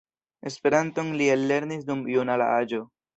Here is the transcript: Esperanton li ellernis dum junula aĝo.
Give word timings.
Esperanton 0.51 1.11
li 1.19 1.27
ellernis 1.35 1.85
dum 1.91 2.01
junula 2.17 2.49
aĝo. 2.55 2.81